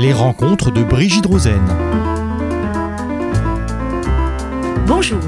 [0.00, 1.60] Les rencontres de Brigitte Rosen.
[4.86, 5.18] Bonjour.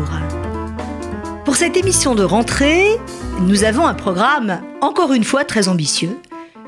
[1.45, 2.97] Pour cette émission de rentrée,
[3.41, 6.17] nous avons un programme encore une fois très ambitieux.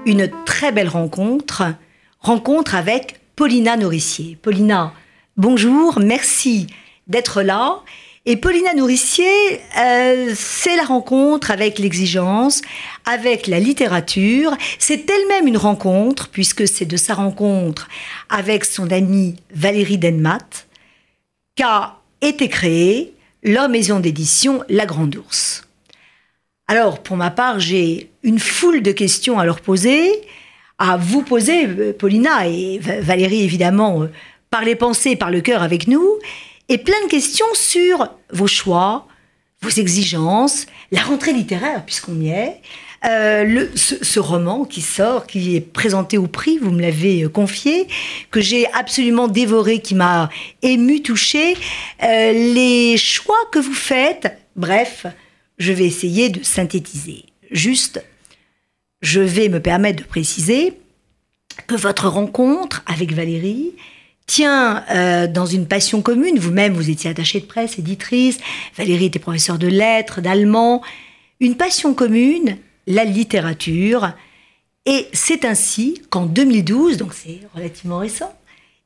[0.05, 1.63] Une très belle rencontre.
[2.19, 4.37] Rencontre avec Paulina Nourricier.
[4.43, 4.93] Paulina,
[5.37, 6.67] bonjour, merci
[7.07, 7.83] d'être là.
[8.25, 12.63] Et Paulina Nourricier, euh, c'est la rencontre avec l'exigence,
[13.05, 14.57] avec la littérature.
[14.79, 17.89] C'est elle-même une rencontre, puisque c'est de sa rencontre
[18.29, 20.39] avec son amie Valérie Denmat
[21.57, 23.13] qu'a été créée
[23.43, 25.67] leur maison d'édition La Grande Ourse.
[26.69, 30.09] Alors, pour ma part, j'ai une foule de questions à leur poser,
[30.79, 34.13] à vous poser, euh, Paulina et Valérie, évidemment, euh,
[34.49, 36.07] par les pensées, par le cœur avec nous
[36.69, 39.07] et plein de questions sur vos choix,
[39.61, 42.61] vos exigences, la rentrée littéraire, puisqu'on y est,
[43.05, 47.89] euh, ce, roman qui sort, qui est présenté au prix, vous me l'avez euh, confié,
[48.31, 50.31] que j'ai absolument dévoré, qui m'a
[50.63, 51.57] ému, touché,
[52.03, 55.07] euh, les choix que vous faites, bref,
[55.59, 57.25] je vais essayer de synthétiser.
[57.51, 58.05] Juste,
[59.01, 60.75] je vais me permettre de préciser
[61.67, 63.73] que votre rencontre avec Valérie
[64.33, 66.39] tient euh, dans une passion commune.
[66.39, 68.39] Vous-même, vous étiez attachée de presse, éditrice.
[68.79, 70.81] Valérie était professeure de lettres, d'allemand.
[71.39, 74.13] Une passion commune, la littérature.
[74.87, 78.33] Et c'est ainsi qu'en 2012, donc c'est relativement récent,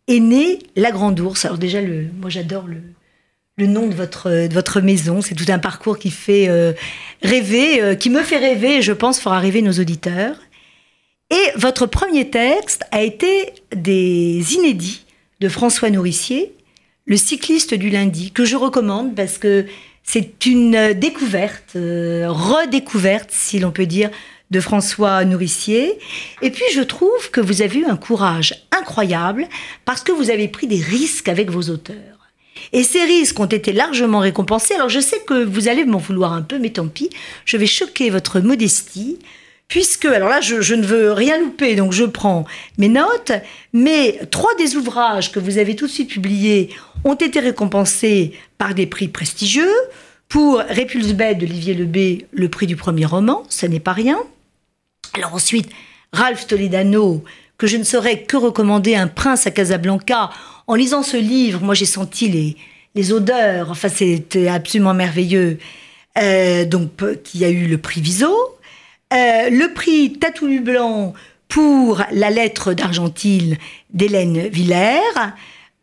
[0.08, 1.44] est née La Grande Ourse.
[1.44, 5.22] Alors déjà, moi j'adore le, nom de votre, de votre maison.
[5.22, 6.72] C'est tout un parcours qui fait euh,
[7.22, 10.34] rêver, euh, qui me fait rêver et je pense fera rêver nos auditeurs.
[11.30, 15.05] Et votre premier texte a été des inédits
[15.40, 16.52] de François Nourricier,
[17.08, 19.66] Le cycliste du lundi, que je recommande parce que
[20.02, 24.10] c'est une découverte, euh, redécouverte, si l'on peut dire,
[24.50, 25.98] de François Nourricier.
[26.42, 29.46] Et puis je trouve que vous avez eu un courage incroyable
[29.84, 31.96] parce que vous avez pris des risques avec vos auteurs.
[32.72, 34.74] Et ces risques ont été largement récompensés.
[34.74, 37.10] Alors je sais que vous allez m'en vouloir un peu, mais tant pis,
[37.44, 39.18] je vais choquer votre modestie
[39.68, 42.44] puisque, alors là, je, ne veux rien louper, donc je prends
[42.78, 43.32] mes notes,
[43.72, 46.70] mais trois des ouvrages que vous avez tout de suite publiés
[47.04, 49.74] ont été récompensés par des prix prestigieux.
[50.28, 54.18] Pour Répulse bête d'Olivier Lebé, le prix du premier roman, ça n'est pas rien.
[55.14, 55.68] Alors ensuite,
[56.12, 57.22] Ralph Toledano,
[57.58, 60.30] que je ne saurais que recommander, Un prince à Casablanca.
[60.66, 62.56] En lisant ce livre, moi j'ai senti les,
[62.96, 65.58] les odeurs, enfin c'était absolument merveilleux.
[66.18, 66.90] Euh, donc,
[67.22, 68.55] qui a eu le prix Viso.
[69.12, 71.14] Euh, le prix Tatou Blanc
[71.48, 73.56] pour la lettre d'Argentine
[73.92, 74.98] d'Hélène Villers.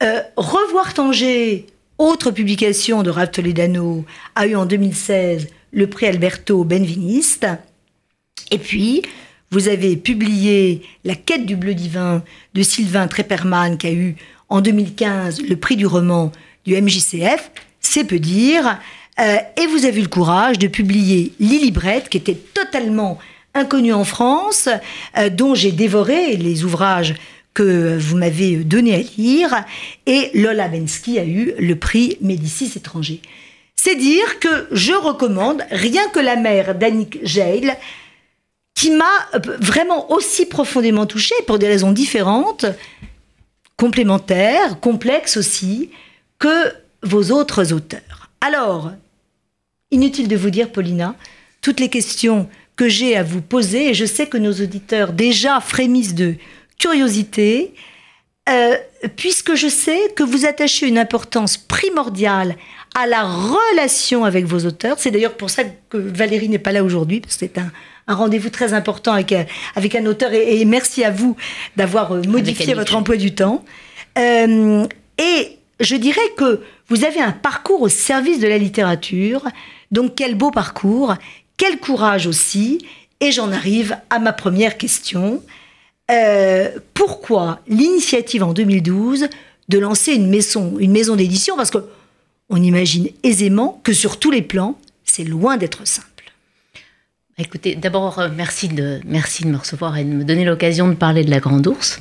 [0.01, 1.65] Euh, Revoir Tanger,
[1.97, 4.03] autre publication de Ralph Toledano,
[4.35, 7.47] a eu en 2016 le prix Alberto Benviniste.
[8.51, 9.03] Et puis,
[9.51, 12.23] vous avez publié La quête du bleu divin
[12.53, 14.15] de Sylvain Treperman, qui a eu
[14.49, 16.31] en 2015 le prix du roman
[16.65, 17.51] du MJCF.
[17.79, 18.79] C'est peu dire.
[19.19, 21.73] Euh, et vous avez eu le courage de publier Lily
[22.09, 23.19] qui était totalement
[23.53, 24.69] inconnue en France,
[25.17, 27.13] euh, dont j'ai dévoré les ouvrages
[27.53, 29.65] que vous m'avez donné à lire.
[30.07, 33.21] Et Lola Bensky a eu le prix Médicis étranger.
[33.75, 37.75] C'est dire que je recommande rien que la mère d'Annick Jail,
[38.73, 42.65] qui m'a vraiment aussi profondément touchée pour des raisons différentes,
[43.77, 45.91] complémentaires, complexes aussi,
[46.39, 46.73] que
[47.03, 48.29] vos autres auteurs.
[48.41, 48.91] Alors,
[49.93, 51.15] Inutile de vous dire, Paulina,
[51.61, 55.59] toutes les questions que j'ai à vous poser, et je sais que nos auditeurs déjà
[55.59, 56.33] frémissent de
[56.79, 57.75] curiosité,
[58.49, 58.75] euh,
[59.15, 62.55] puisque je sais que vous attachez une importance primordiale
[62.95, 64.97] à la relation avec vos auteurs.
[64.97, 67.71] C'est d'ailleurs pour ça que Valérie n'est pas là aujourd'hui, parce que c'est un,
[68.07, 69.31] rendez-vous très important avec,
[69.75, 71.37] avec un auteur, et, merci à vous
[71.77, 73.63] d'avoir euh, modifié votre emploi du temps.
[74.17, 74.87] Euh,
[75.19, 79.43] et je dirais que vous avez un parcours au service de la littérature,
[79.91, 81.15] donc quel beau parcours,
[81.57, 82.85] quel courage aussi.
[83.19, 85.41] Et j'en arrive à ma première question.
[86.11, 89.27] Euh, pourquoi l'initiative en 2012
[89.69, 91.55] de lancer une maison, d'édition?
[91.55, 91.85] Parce que
[92.49, 96.07] on imagine aisément que sur tous les plans, c'est loin d'être simple.
[97.37, 100.93] Écoutez, d'abord, euh, merci de, merci de me recevoir et de me donner l'occasion de
[100.93, 101.99] parler de la Grande Ourse.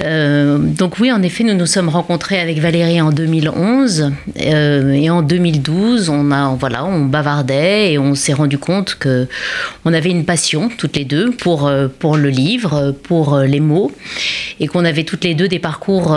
[0.00, 5.10] Euh, donc oui, en effet, nous nous sommes rencontrés avec Valérie en 2011 euh, et
[5.10, 9.26] en 2012, on a voilà, on bavardait et on s'est rendu compte que
[9.84, 13.90] on avait une passion toutes les deux pour euh, pour le livre, pour les mots
[14.60, 16.16] et qu'on avait toutes les deux des parcours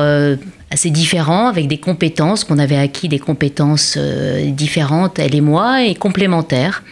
[0.71, 5.83] assez différents, avec des compétences qu'on avait acquis, des compétences euh, différentes, elle et moi,
[5.83, 6.83] et complémentaires.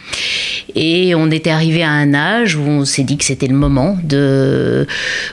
[0.74, 3.96] Et on était arrivé à un âge où on s'est dit que c'était le moment
[4.02, 4.86] de,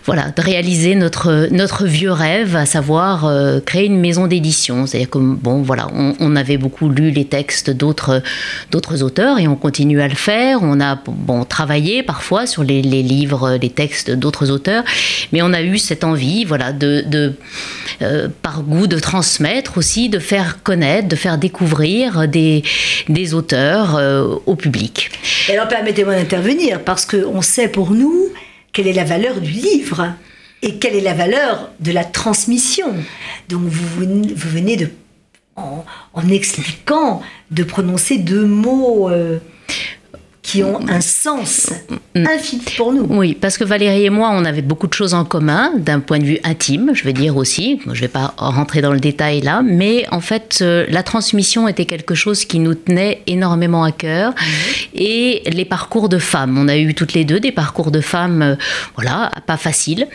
[0.05, 4.88] voilà, de réaliser notre, notre vieux rêve, à savoir euh, créer une maison d'édition.
[4.88, 8.21] C'est-à-dire que, bon, voilà, on, on, avait beaucoup lu les textes d'autres,
[9.01, 10.59] auteurs et on continue à le faire.
[10.61, 14.83] On a, bon, travaillé parfois sur les, les livres, les textes d'autres auteurs,
[15.33, 17.33] mais on a eu cette envie, voilà, de, de
[18.01, 22.63] euh, par goût, de transmettre aussi, de faire connaître, de faire découvrir des,
[23.10, 25.12] des auteurs euh, au public.
[25.50, 28.30] alors permettez-moi d'intervenir, parce qu'on sait pour nous
[28.74, 30.13] quelle est la valeur du livre
[30.62, 32.88] et quelle est la valeur de la transmission.
[33.50, 34.90] Donc vous, vous venez de,
[35.56, 39.10] en, en, expliquant, de prononcer deux mots.
[39.10, 39.40] Euh,
[40.47, 41.71] qui ont un sens
[42.15, 43.05] infini pour nous.
[43.09, 46.19] Oui, parce que Valérie et moi, on avait beaucoup de choses en commun, d'un point
[46.19, 47.81] de vue intime, je veux dire aussi.
[47.83, 51.67] Je ne vais pas rentrer dans le détail là, mais en fait, euh, la transmission
[51.67, 54.33] était quelque chose qui nous tenait énormément à cœur.
[54.95, 58.41] Et les parcours de femmes, on a eu toutes les deux des parcours de femmes,
[58.41, 58.55] euh,
[58.95, 60.07] voilà, pas faciles.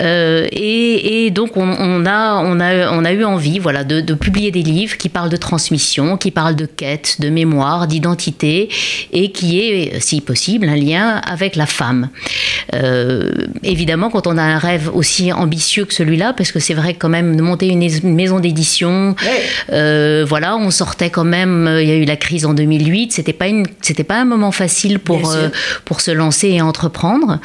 [0.00, 4.00] Euh, et, et, donc, on, on, a, on, a, on a eu envie, voilà, de,
[4.00, 8.68] de publier des livres qui parlent de transmission, qui parlent de quête, de mémoire, d'identité,
[9.12, 12.08] et qui est si possible, un lien avec la femme.
[12.74, 13.32] Euh,
[13.62, 17.08] évidemment, quand on a un rêve aussi ambitieux que celui-là, parce que c'est vrai quand
[17.08, 19.14] même de monter une maison d'édition,
[19.72, 21.68] euh, voilà, on sortait quand même.
[21.80, 23.12] Il y a eu la crise en 2008.
[23.12, 25.48] C'était pas une, c'était pas un moment facile pour euh,
[25.84, 27.38] pour se lancer et entreprendre.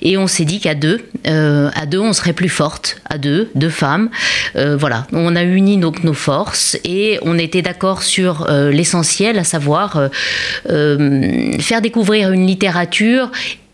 [0.00, 3.00] Et on s'est dit qu'à deux, euh, à deux, on serait plus forte.
[3.08, 4.10] À deux, deux femmes.
[4.56, 9.44] Euh, voilà, on a uni donc nos forces et on était d'accord sur l'essentiel, à
[9.44, 10.10] savoir
[11.72, 13.30] faire découvrir une littérature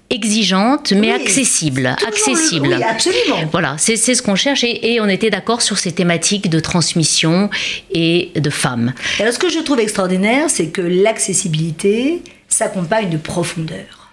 [0.09, 3.45] exigeante mais oui, accessible accessible le, oui, absolument.
[3.51, 7.51] Voilà c'est ce qu'on cherche et, et, on était d'accord sur ces thématiques de transmission
[7.91, 8.95] et de femmes.
[9.19, 14.13] Alors ce que je trouve extraordinaire c'est que l'accessibilité s'accompagne de profondeur.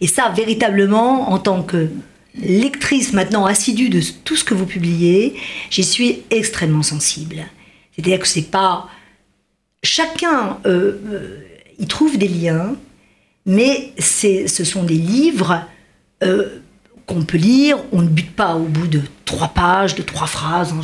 [0.00, 1.88] Et ça véritablement en tant que
[2.40, 5.34] lectrice maintenant assidue de tout ce que vous publiez
[5.68, 7.38] j'y suis extrêmement sensible.
[7.96, 8.88] C'est à dire que c'est pas
[9.82, 11.38] chacun euh, euh,
[11.80, 12.76] y trouve des liens
[13.46, 15.62] mais ce sont des livres
[16.22, 16.60] euh,
[17.06, 20.74] qu'on peut lire, on ne bute pas au bout de trois pages, de trois phrases,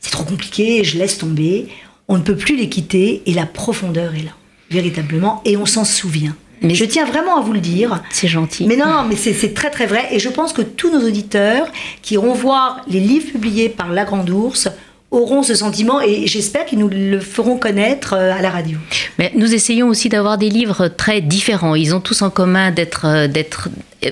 [0.00, 1.68] c'est trop compliqué, je laisse tomber,
[2.06, 4.32] on ne peut plus les quitter et la profondeur est là,
[4.70, 6.36] véritablement, et on s'en souvient.
[6.60, 8.02] Mais je tiens vraiment à vous le dire.
[8.10, 8.66] C'est gentil.
[8.66, 10.08] Mais non, non mais c'est très très vrai.
[10.12, 11.66] Et je pense que tous nos auditeurs
[12.00, 14.68] qui iront voir les livres publiés par La Grande Ourse
[15.14, 18.78] auront ce sentiment et j'espère qu'ils nous le feront connaître euh, à la radio.
[19.18, 21.74] Mais nous essayons aussi d'avoir des livres très différents.
[21.74, 23.68] Ils ont tous en commun d'être euh, d'être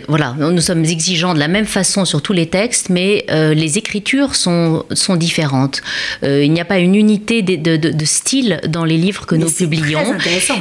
[0.09, 3.79] voilà, nous sommes exigeants de la même façon sur tous les textes, mais euh, les
[3.79, 5.83] écritures sont, sont différentes.
[6.23, 9.35] Euh, il n'y a pas une unité de, de, de, style dans les livres que
[9.35, 10.03] mais nous publions.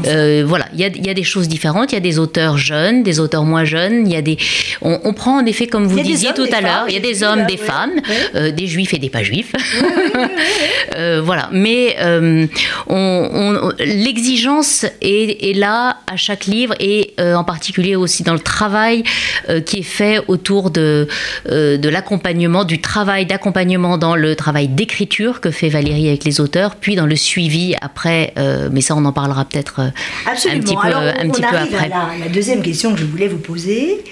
[0.05, 1.91] Euh, voilà, il y, a, il y, a, des choses différentes.
[1.91, 4.07] Il y a des auteurs jeunes, des auteurs moins jeunes.
[4.07, 4.37] Il y a des,
[4.81, 7.23] on, on prend en effet, comme vous disiez tout à l'heure, il y a des
[7.23, 8.01] hommes, là, des oui, femmes,
[8.35, 8.53] oui.
[8.53, 9.53] des juifs et des pas juifs.
[9.55, 11.95] Oui, voilà, mais
[12.87, 19.03] on, l'exigence est, est, là à chaque livre et en particulier aussi dans le travail
[19.65, 21.07] qui est fait autour de,
[21.49, 26.39] euh, de l'accompagnement, du travail d'accompagnement dans le travail d'écriture que fait Valérie avec les
[26.39, 29.91] auteurs, puis dans le suivi après, euh, mais ça on en parlera peut-être un
[30.31, 31.85] petit peu, Alors, un petit peu après.
[31.85, 34.03] À la, la deuxième question que je voulais vous poser,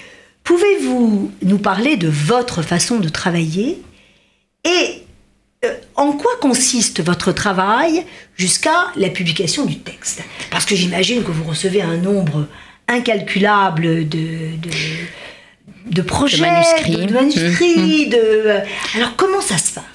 [0.44, 3.82] pouvez-vous nous parler de votre façon de travailler
[4.66, 5.04] et
[5.66, 8.06] euh, en quoi consiste votre travail
[8.38, 10.24] jusqu'à la publication du texte?
[10.52, 12.48] Parce que j'imagine que vous recevez un nombre
[12.90, 14.70] incalculable de, de,
[15.92, 17.06] de projets, de manuscrits.
[17.06, 18.10] de, manuscrits mmh.
[18.10, 18.98] de...
[18.98, 19.86] Alors comment ça se passe?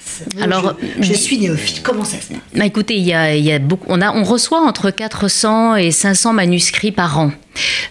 [0.41, 1.83] Alors, je, je, suis néophyte.
[1.83, 2.37] Comment ça se passe?
[2.55, 3.85] Bah Écoutez, il y a, il y a beaucoup.
[3.89, 7.31] On a, on reçoit entre 400 et 500 manuscrits par an.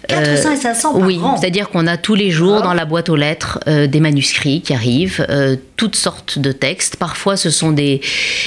[0.09, 1.37] 400 et 500 par oui, an.
[1.37, 4.75] c'est-à-dire qu'on a tous les jours dans la boîte aux lettres euh, des manuscrits qui
[4.75, 6.97] arrivent, euh, toutes sortes de textes.
[6.97, 8.01] Parfois, ce sont des,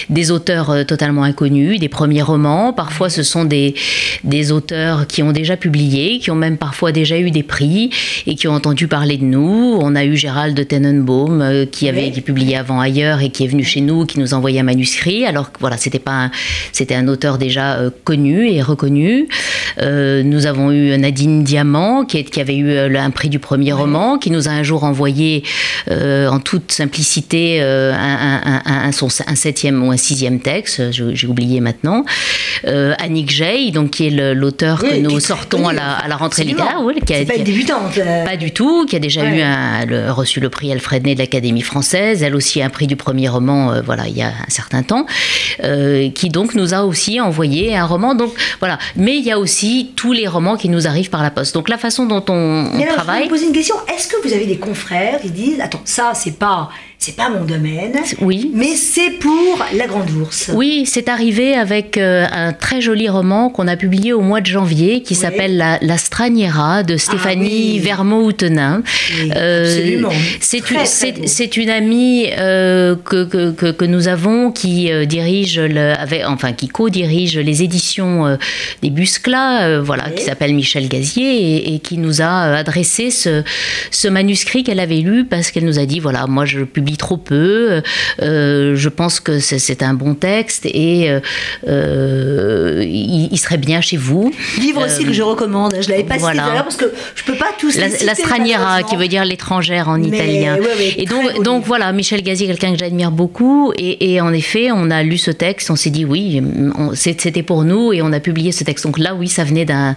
[0.10, 2.74] des auteurs euh, totalement inconnus, des premiers romans.
[2.74, 3.76] Parfois, ce sont des,
[4.24, 7.90] des auteurs qui ont déjà publié, qui ont même parfois déjà eu des prix
[8.26, 9.78] et qui ont entendu parler de nous.
[9.82, 12.12] On a eu Gérald de Tenenbaum qui avait oui.
[12.12, 15.26] qui publié avant ailleurs et qui est venu chez nous, qui nous envoyait un manuscrit.
[15.26, 16.32] Alors voilà, c'était pas un,
[16.72, 19.28] c'était un auteur déjà connu et reconnu.
[19.82, 24.18] nous avons eu Nadine Diamant, qui, est, qui avait eu un prix du premier roman,
[24.18, 25.44] qui nous a un jour envoyé
[25.90, 32.04] en toute simplicité un, un, un, septième ou un sixième texte, j'ai oublié maintenant.
[32.66, 36.82] Annick Jay, donc qui est l'auteur que nous sortons à la, à la, rentrée littéraire.
[36.82, 38.00] Oui, qui a, pas une débutante.
[38.26, 39.42] Pas du tout, qui a déjà eu
[40.10, 43.82] reçu le prix Alfred Ney de l'Académie française, elle aussi un prix du premier roman,
[43.82, 45.06] voilà, il y a un certain temps,
[46.14, 48.16] qui donc nous a aussi envoyé un roman.
[48.16, 51.27] Donc voilà, mais il y a aussi tous les romans qui nous arrivent par la
[51.32, 51.54] poste.
[51.54, 53.18] Donc la façon dont on, on travaille.
[53.18, 53.76] Je vais vous poser une question.
[53.94, 56.70] Est-ce que vous avez des confrères qui disent attends ça c'est pas
[57.00, 57.94] c'est pas mon domaine.
[58.22, 58.52] Oui.
[58.54, 60.50] Mais c'est pour La Grande Ourse.
[60.54, 64.48] Oui, c'est arrivé avec euh, un très joli roman qu'on a publié au mois de
[64.48, 68.82] janvier qui s'appelle La, La, Straniera de Stéphanie ah, Vermont-Houtenin.
[69.30, 70.10] absolument.
[70.42, 76.52] C'est une, amie euh, que, que, que, nous avons qui euh, dirige, le, avec, enfin
[76.54, 78.38] qui co-dirige les éditions
[78.82, 83.44] des Busclas, voilà, qui s'appelle Michel Gazier et, et, qui nous a adressé ce,
[83.92, 87.18] ce manuscrit qu'elle avait lu parce qu'elle nous a dit voilà, moi je publie trop
[87.18, 87.82] peu.
[88.22, 91.20] Euh, je pense que c'est un bon texte et euh,
[91.68, 94.34] euh, il, serait bien chez vous.
[94.60, 95.76] Livre aussi que je recommande.
[95.82, 96.46] Je l'avais pas voilà.
[96.46, 99.90] cité parce que je peux pas tous la, les La straniera, qui veut dire l'étrangère
[99.90, 100.58] en italien.
[100.98, 103.74] et donc, donc voilà, Michel Gazier, quelqu'un que j'admire beaucoup.
[103.78, 106.42] Et, en effet, on a lu ce texte, on s'est dit oui,
[106.94, 108.86] c'était pour nous et on a publié ce texte.
[108.86, 109.96] Donc là, oui, ça venait d'un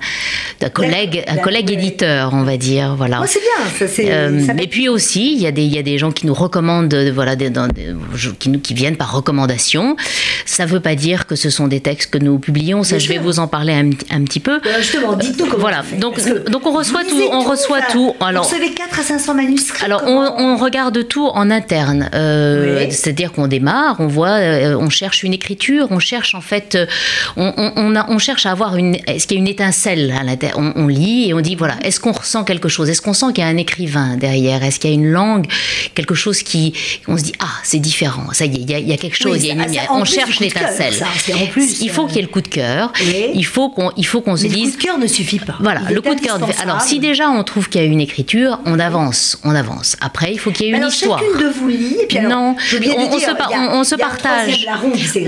[0.72, 2.94] collègue, un collègue éditeur, on va dire.
[2.96, 3.20] Voilà.
[3.22, 3.88] Oh, c'est bien.
[3.88, 6.34] Ça, et puis aussi, il y, a des, il y a des gens qui nous
[6.34, 7.50] recommandent de, voilà, des,
[8.38, 9.96] qui, qui, viennent par recommandation.
[10.46, 12.82] Ça ne veut pas dire que ce sont des textes que nous publions.
[12.82, 14.60] Ça, je vais vous en parler un, un petit peu.
[14.60, 15.60] Ben, justement, dites-nous comment.
[15.60, 15.82] Voilà.
[15.98, 16.20] Donc,
[16.50, 17.22] donc on reçoit tout.
[17.32, 18.14] On reçoit tout.
[18.20, 19.84] Alors, vous recevez 4 à 500 manuscrits.
[19.84, 22.10] Alors, on, regarde tout en interne.
[22.14, 26.76] Euh, c'est-à-dire qu'on démarre, on voit, euh, on cherche une écriture, on cherche en fait,
[27.36, 28.96] on, on, on cherche à avoir une.
[29.06, 30.58] Est-ce qu'il y a une étincelle à l'intérieur?
[30.58, 32.90] On, on lit et on dit voilà, est-ce qu'on ressent quelque chose?
[32.90, 34.62] Est-ce qu'on sent qu'il y a un écrivain derrière?
[34.62, 35.46] Est-ce qu'il y a une langue,
[35.94, 36.69] quelque chose qui
[37.08, 39.38] on se dit ah c'est différent, ça y est, il y, a quelque chose,
[39.90, 40.94] on cherche l'étincelle.
[41.80, 42.92] Il faut qu'il y ait le coup de cœur.
[43.34, 44.52] Il faut qu'on, il faut qu'on se dise.
[44.52, 45.56] Le coup de cœur ne suffit pas.
[45.60, 46.38] Voilà, le coup de cœur.
[46.62, 49.96] Alors si déjà on trouve qu'il y a une écriture, on avance, on avance.
[50.00, 51.18] Après, il faut qu'il y ait une histoire.
[51.18, 51.96] Chacune de vous lit.
[52.02, 53.30] Et puis alors, non, on, se,
[53.72, 54.66] on, se partage.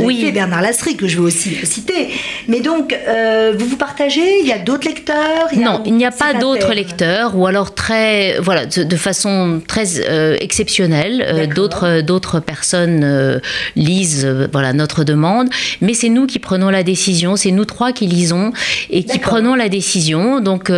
[0.01, 2.09] oui, Bernard Lasserie que je veux aussi citer.
[2.49, 4.41] Mais donc, euh, vous vous partagez.
[4.41, 5.49] Il y a d'autres lecteurs.
[5.57, 10.37] non, il n'y a pas d'autres lecteurs, ou alors très, voilà, de, façon très euh,
[10.41, 11.25] exceptionnelle.
[11.33, 13.39] Euh, d'autres euh, d'autres personnes euh,
[13.77, 15.49] lisent voilà notre demande,
[15.81, 17.37] mais c'est nous qui prenons la décision.
[17.37, 18.53] C'est nous trois qui lisons
[18.91, 20.41] et qui prenons la décision.
[20.41, 20.71] Donc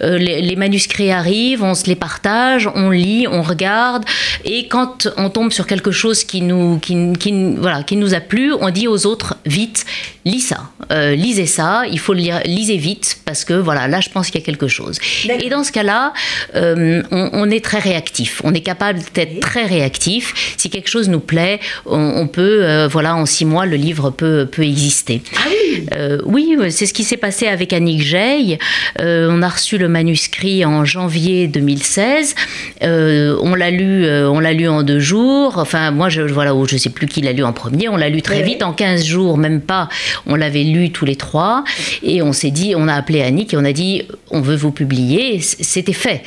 [0.00, 4.04] les, manuscrits arrivent, on se les partage, on lit, on regarde,
[4.44, 8.20] et quand on tombe sur quelque chose qui nous qui, qui voilà qui nous a
[8.20, 9.84] plu, on dit aux autres vite
[10.24, 14.10] lis ça, lisez ça, il faut le lire, lisez vite parce que voilà là je
[14.10, 14.98] pense qu'il y a quelque chose.
[15.28, 16.12] Et dans ce cas-là,
[16.54, 21.20] on, on, est très réactif, on est capable d'être très réactif si quelque chose nous
[21.20, 25.22] plaît, on, peut, euh, voilà, en six mois, le livre peut, peut exister.
[25.36, 28.58] Ah oui euh, Oui, c'est ce qui s'est passé avec Annick Jay.
[29.00, 32.34] Euh, on a reçu le manuscrit en janvier 2016.
[32.80, 35.58] on l'a lu, on l'a lu en deux jours.
[35.58, 37.88] Enfin, moi, je, voilà, je sais plus qui l'a lu en premier.
[37.88, 39.88] On l'a lu très vite, en 15 jours, même pas.
[40.26, 41.64] On l'avait lu tous les trois.
[42.02, 44.72] Et on s'est dit, on a appelé Annick et on a dit, on veut vous
[44.72, 45.40] publier.
[45.40, 46.22] C'était fait.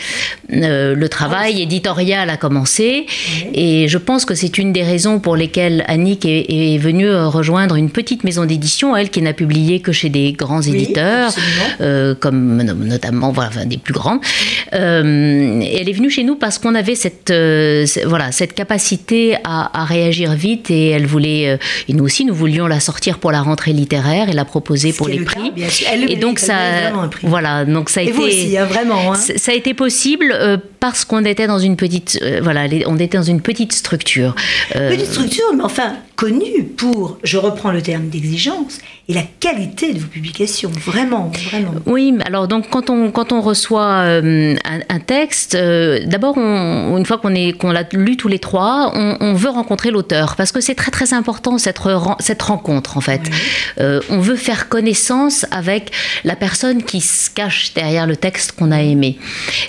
[0.50, 3.06] le travail éditorial a commencé.
[3.54, 7.90] Et je pense que c'est une des raisons pour lesquelles Annick est, venue rejoindre une
[7.90, 11.34] petite maison d'édition, elle qui n'a publié que chez des grands éditeurs,
[11.82, 14.20] euh, comme notamment voilà, des plus grands.
[14.74, 19.86] Euh, elle est venue chez nous parce qu'on avait cette, euh, voilà, cette capacité à,
[19.86, 23.72] réagir vite et elle voulait, et nous aussi, nous voulions la sortir pour la rentrée
[23.72, 25.52] littéraire et la proposer pour les prix.
[26.10, 26.56] et donc ça,
[27.24, 29.16] voilà, donc ça a été, aussi, hein, vraiment, hein.
[29.16, 30.34] ça a été possible
[30.92, 34.36] parce qu'on était dans une petite, voilà, on était dans une petite structure.
[34.76, 39.94] Euh, petite structure, mais enfin connue pour, je reprends le terme d'exigence, et la qualité
[39.94, 41.74] de vos publications, vraiment, vraiment.
[41.86, 47.18] Oui, alors donc quand on, quand on reçoit euh, un, texte, euh, d'abord, une fois
[47.18, 50.92] qu'on qu'on l'a lu tous les trois, on, veut rencontrer l'auteur, parce que c'est très
[50.92, 51.80] très important cette,
[52.20, 53.22] cette rencontre en fait.
[53.78, 55.92] on veut faire connaissance avec
[56.24, 59.18] la personne qui se cache derrière le texte qu'on a aimé.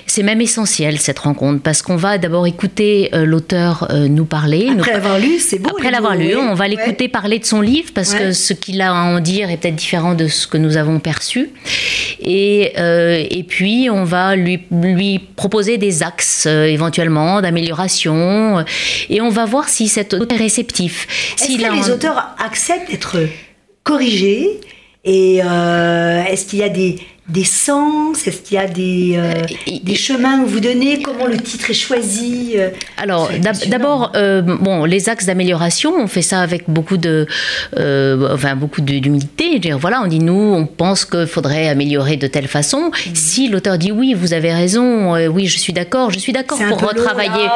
[0.05, 4.69] C'est même essentiel cette rencontre, parce qu'on va d'abord écouter l'auteur nous parler.
[4.77, 5.69] Après l'avoir lu, c'est beau.
[5.69, 8.91] Après l'avoir lu, on va l'écouter parler de son livre parce que ce qu'il a
[8.91, 11.49] à en dire est peut-être différent de ce que nous avons perçu.
[12.19, 18.63] Et, euh, et puis, on va lui, lui proposer des axes euh, éventuellement d'amélioration
[19.09, 21.07] et on va voir si cet auteur est réceptif.
[21.39, 23.17] Est-ce que les auteurs acceptent d'être
[23.83, 24.59] corrigés
[25.05, 26.97] et euh, est-ce qu'il y a des
[27.29, 29.33] des sens Est-ce qu'il y a des, euh,
[29.83, 33.29] des chemins que vous donnez Comment le titre est choisi euh, Alors,
[33.67, 37.27] d'abord, euh, bon, les axes d'amélioration, on fait ça avec beaucoup de,
[37.75, 39.59] enfin, beaucoup d'humilité.
[39.73, 42.91] Voilà, on dit nous, on pense qu'il faudrait améliorer de telle façon.
[42.91, 43.15] Mm.
[43.15, 46.79] Si l'auteur dit oui, vous avez raison, oui, je suis d'accord, je suis d'accord pour
[46.79, 47.47] retravailler.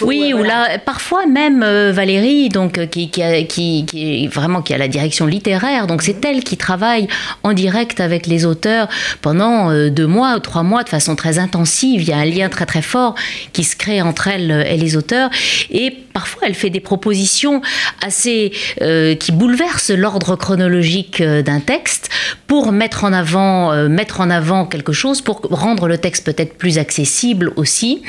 [0.00, 4.78] oui, ou là, parfois même Valérie, donc qui, qui, a, qui, qui, vraiment qui a
[4.78, 7.08] la direction littéraire, donc c'est elle qui travaille
[7.42, 8.88] en direct avec les auteurs
[9.20, 12.02] pendant euh, deux mois ou trois mois de façon très intensive.
[12.02, 13.14] Il y a un lien très très fort
[13.52, 15.30] qui se crée entre elle et les auteurs.
[15.70, 17.60] Et parfois, elle fait des propositions
[18.04, 22.10] assez euh, qui bouleversent l'ordre chronologique euh, d'un texte
[22.46, 26.78] pour mettre en avant mettre en avant quelque chose pour rendre le texte peut-être plus
[26.78, 28.02] accessible aussi.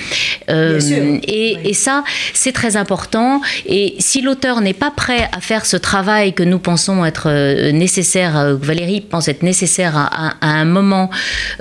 [0.47, 3.41] et, et, ça, c'est très important.
[3.65, 7.29] Et si l'auteur n'est pas prêt à faire ce travail que nous pensons être
[7.71, 10.98] nécessaire, que Valérie pense être nécessaire à un moment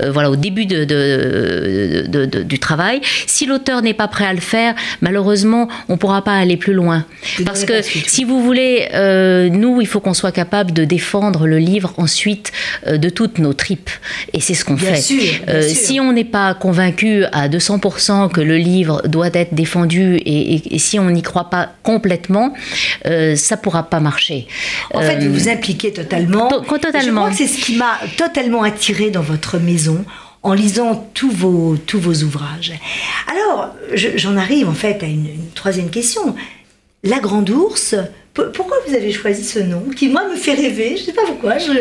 [0.00, 0.85] euh, voilà, au début de,
[2.42, 3.00] du travail.
[3.26, 6.73] Si l'auteur n'est pas prêt à le faire, malheureusement, on ne pourra pas aller plus
[6.73, 7.04] loin.
[7.45, 11.59] Parce que si vous voulez, euh, nous, il faut qu'on soit capable de défendre le
[11.59, 12.52] livre ensuite
[12.87, 13.90] euh, de toutes nos tripes.
[14.33, 14.97] Et c'est ce qu'on fait.
[14.99, 20.99] Si on n'est pas convaincu à 200% que le livre doit être défendu et, si
[20.99, 22.54] on n'y croit pas complètement,
[23.04, 24.47] ça ne pourra pas marcher.
[24.95, 26.49] En fait, vous vous impliquez totalement.
[26.49, 27.00] totalement.
[27.00, 30.04] Je crois que c'est ce qui m'a totalement attiré dans votre maison
[30.42, 31.76] en lisant tous vos,
[32.25, 32.73] ouvrages.
[33.26, 36.35] Alors, j'en arrive en fait à une, une troisième question.
[37.04, 37.94] La Grande Ourse,
[38.54, 41.26] pourquoi vous avez choisi ce nom qui, moi, me fait rêver Je ne sais pas
[41.26, 41.59] pourquoi.
[41.59, 41.73] Je,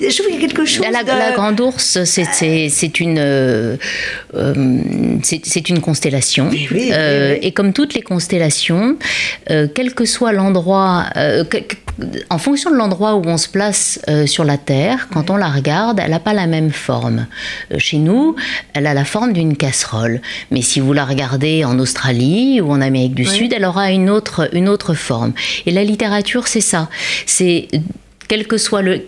[0.00, 0.84] je trouve qu'il y a quelque chose.
[0.90, 3.76] La, la Grande Ourse, c'est une, euh,
[5.22, 6.50] c'est une constellation.
[6.72, 8.96] Euh, et comme toutes les constellations,
[9.50, 11.06] euh, quel que soit l'endroit,
[12.30, 16.00] en fonction de l'endroit où on se place sur la Terre, quand on la regarde,
[16.02, 17.26] elle n'a pas la même forme.
[17.78, 18.36] chez nous,
[18.74, 20.20] elle a la forme d'une casserole.
[20.50, 24.10] Mais si vous la regardez en Australie ou en Amérique du Sud, elle aura une
[24.10, 25.32] autre, une autre forme.
[25.66, 26.05] Et la littérature
[26.46, 26.88] c'est ça.
[27.26, 27.68] C'est
[28.28, 29.04] quel que soit le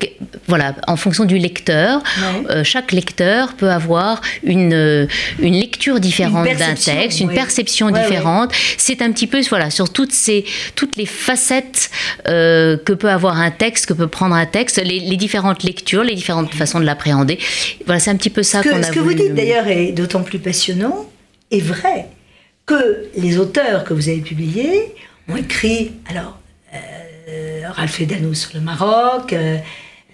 [0.47, 2.03] voilà en fonction du lecteur
[2.51, 5.07] euh, chaque lecteur peut avoir une euh,
[5.41, 8.53] une lecture différente d'un texte une perception différente.
[8.77, 11.91] C'est un petit peu voilà sur toutes ces toutes les facettes
[12.29, 16.15] euh, que peut avoir un texte que peut prendre un texte les, différentes lectures les
[16.15, 17.39] différentes façons de l'appréhender.
[17.87, 20.23] Voilà c'est un petit peu ça qu'on a ce que vous dites d'ailleurs est d'autant
[20.23, 21.07] plus passionnant
[21.51, 22.07] et vrai
[22.67, 24.95] que les auteurs que vous avez publiés
[25.29, 26.39] ont écrit alors
[27.73, 29.59] Ralph Edano sur le Maroc, euh,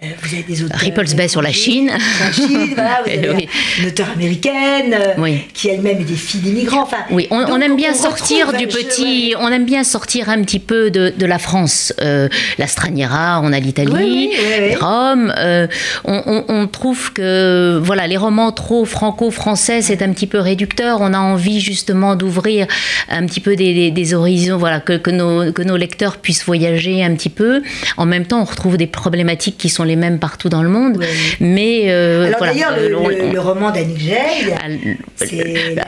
[0.02, 0.78] vous avez des auteurs.
[0.78, 1.90] Ripples Bay sur la Chine.
[2.20, 6.82] La Chine, voilà, vous avez une auteure américaine euh, qui elle-même est des filles d'immigrants.
[6.82, 9.34] Enfin, oui, on, aime bien sortir du petit.
[9.38, 11.92] On aime bien sortir un petit peu de, de la France.
[12.00, 12.28] Euh,
[12.58, 14.30] la Straniera, on a l'Italie,
[14.80, 15.32] Rome.
[15.38, 15.66] Euh,
[16.04, 21.00] on, on, trouve que voilà, les romans trop franco-français, c'est un petit peu réducteur.
[21.00, 22.66] On a envie justement d'ouvrir
[23.08, 27.04] un petit peu des, des, horizons, voilà, que, que, nos, que nos lecteurs puissent voyager
[27.04, 27.62] un petit peu.
[27.96, 31.02] En même temps, on retrouve des problématiques qui sont les mêmes partout dans le monde.
[31.40, 34.68] Mais euh, Alors d'ailleurs, le, le, roman d'Annick Jay, ah,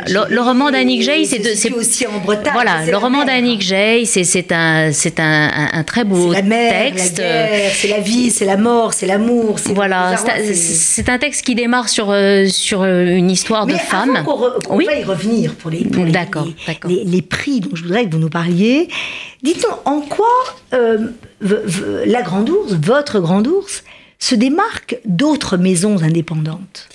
[0.09, 2.53] le, roman d'Annick Jay, c'est aussi en Bretagne.
[2.53, 7.23] Voilà, le roman d'Annick Jay, c'est un, c'est un, un, très beau la mer, texte.
[7.73, 9.57] C'est la vie, c'est la mort, c'est l'amour.
[9.75, 14.25] Voilà, c'est un texte qui démarre sur euh, sur euh, une histoire de femme.
[14.69, 14.87] On, oui.
[14.87, 16.13] va y revenir pour les, pour les,
[17.05, 18.89] les, prix dont je voudrais que vous nous parliez.
[19.43, 20.27] Dites-nous en quoi
[21.41, 23.85] la Grande Ourse, votre Grande Ourse,
[24.19, 26.89] se démarque d'autres maisons indépendantes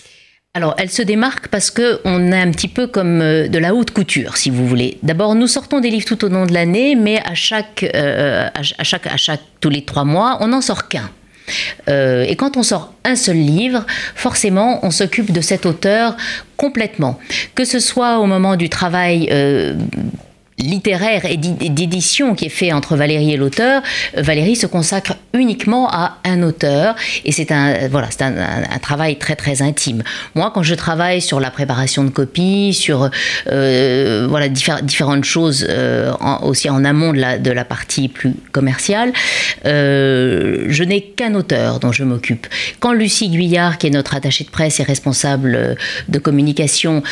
[0.54, 3.74] alors, elle se démarque parce que on est un petit peu comme euh, de la
[3.74, 4.98] haute couture, si vous voulez.
[5.02, 8.84] D'abord, nous sortons des livres tout au long de l'année, mais à chaque, euh, à
[8.84, 11.10] chaque, à chaque, tous les trois mois, on n'en sort qu'un.
[11.88, 16.18] Euh, et quand on sort un seul livre, forcément, on s'occupe de cet auteur
[16.58, 17.18] complètement.
[17.56, 19.30] Que ce soit au moment du travail
[20.62, 23.82] littéraire et d'édition qui est fait entre Valérie et l'auteur,
[24.18, 26.96] euh, Valérie se consacre uniquement à un auteur
[27.26, 28.34] et c'est un voilà c'est un,
[28.82, 30.04] travail très très intime.
[30.36, 33.10] Moi, quand je travaille sur la préparation de copies, sur
[33.48, 39.14] euh, voilà différentes choses euh, aussi en amont de la, de la partie plus commerciale,
[39.64, 42.48] je n'ai qu'un auteur dont je m'occupe.
[42.80, 45.78] Quand Lucie Guyard, qui est notre attachée de presse et responsable
[46.10, 47.04] de communication,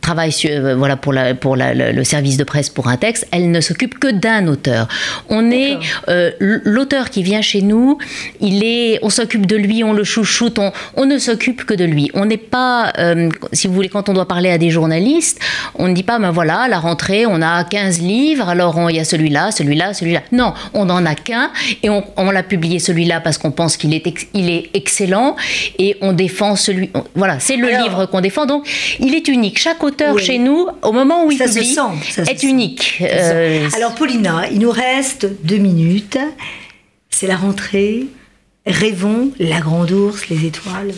[0.00, 3.60] travaille sur, voilà, pour, la, pour le service de presse pour un texte, elle ne
[3.60, 4.88] s'occupe que d'un auteur.
[5.28, 5.78] On est
[6.38, 7.98] l'auteur qui vient chez nous,
[8.40, 11.84] il est, on s'occupe de lui, on le chouchoute, on, on ne s'occupe que de
[11.84, 12.10] lui.
[12.14, 12.92] On n'est pas,
[13.52, 15.40] si vous voulez, quand on doit parler à des journalistes,
[15.74, 18.96] on ne dit pas, ben voilà, à la rentrée, on a 15 livres, alors il
[18.96, 20.22] y a celui-là, celui-là, celui-là.
[20.32, 21.50] Non, on n'en a qu'un
[21.82, 25.36] et on, on l'a publié celui-là parce qu'on pense qu'il est, il est excellent
[25.78, 26.90] et on défend celui.
[27.14, 28.46] voilà, c'est le livre qu'on défend.
[28.46, 28.68] Donc,
[29.00, 29.58] il est unique.
[29.58, 31.76] Chaque auteur chez nous, au moment où il publie,
[32.32, 32.98] est unique.
[33.00, 36.18] Euh, alors, Paulina, il nous reste deux minutes.
[37.10, 38.06] C'est la rentrée.
[38.66, 40.92] Rêvons, la grande ours, les étoiles.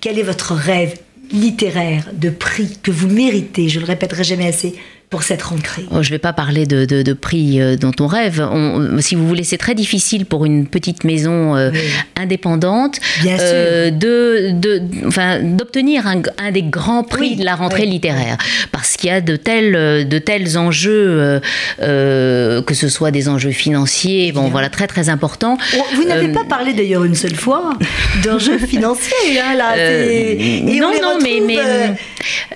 [0.00, 0.98] Quel est votre rêve
[1.30, 3.68] littéraire de prix que vous méritez?
[3.68, 4.74] Je le répéterai jamais assez
[5.10, 8.06] pour cette rentrée oh, Je ne vais pas parler de, de, prix euh, dont on
[8.06, 8.46] rêve.
[8.50, 11.70] On, si vous voulez, c'est très difficile pour une petite maison euh,
[12.16, 14.50] indépendante euh, de,
[15.42, 18.36] d'obtenir un, un, des grands prix de la rentrée littéraire.
[18.72, 21.40] Parce qu'il y a de tels, de tels enjeux,
[21.78, 25.56] que ce soit des enjeux financiers, bon, voilà, très très importants.
[25.94, 27.74] Vous n'avez pas parlé d'ailleurs une seule fois
[28.24, 29.40] d'enjeux financiers.
[29.40, 31.58] Hein, là, non, non, mais, mais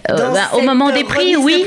[0.08, 1.64] bah, au moment des prix, oui,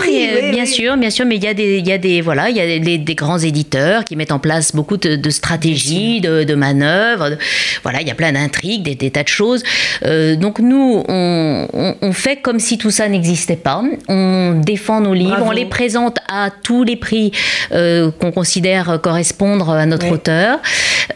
[0.51, 2.49] bien sûr sûr, bien sûr, mais il y a des, il y a des, voilà,
[2.49, 7.37] il y a des, grands éditeurs qui mettent en place beaucoup de, stratégies, de, manœuvres.
[7.83, 9.63] voilà, il y a plein d'intrigues, des, tas de choses.
[10.05, 13.83] Euh, donc nous, on, fait comme si tout ça n'existait pas.
[14.07, 17.31] On défend nos livres, on les présente à tous les prix
[17.71, 20.59] euh, qu'on considère correspondre à notre auteur.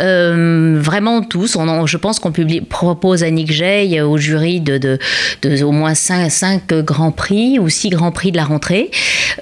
[0.02, 1.56] Euh, vraiment tous.
[1.56, 2.32] On je pense qu'on
[2.70, 7.70] propose à Nick Jay au jury de, de, au moins 5, cinq grands prix ou
[7.70, 8.90] 6 grands prix de la rentrée.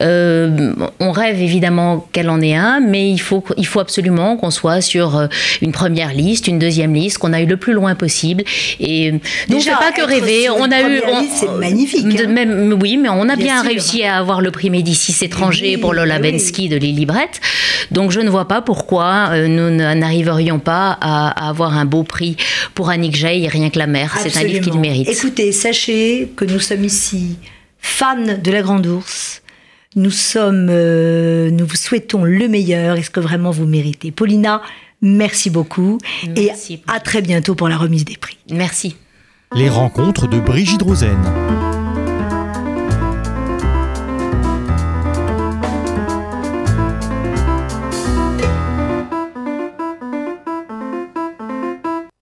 [0.05, 4.51] Euh, on rêve évidemment qu'elle en ait un, mais il faut, il faut absolument qu'on
[4.51, 5.27] soit sur euh,
[5.61, 8.43] une première liste, une deuxième liste, qu'on aille le plus loin possible.
[8.79, 9.17] Et euh,
[9.49, 10.49] déjà, pas que rêver.
[10.49, 11.01] On a eu,
[11.33, 12.05] c'est magnifique.
[12.05, 12.27] Hein.
[12.27, 16.19] Même, oui, mais on a bien réussi à avoir le prix Médicis étranger pour Lola
[16.19, 17.41] Bensky de Lily Brett.
[17.91, 22.37] Donc je ne vois pas pourquoi nous n'arriverions pas à, avoir un beau prix
[22.73, 24.15] pour Annick Jay, rien que la mer.
[24.21, 25.09] C'est un livre qu'il mérite.
[25.09, 27.37] Écoutez, sachez que nous sommes ici
[27.79, 29.41] fans de la Grande Ourse
[29.95, 34.11] nous sommes, euh, nous vous souhaitons le meilleur et ce que vraiment vous méritez?
[34.11, 34.61] Paulina,
[35.01, 35.99] merci beaucoup
[36.35, 36.51] et
[36.87, 38.37] à très bientôt pour la remise des prix.
[38.51, 38.95] Merci.
[39.53, 41.17] Les rencontres de Brigitte Rosen.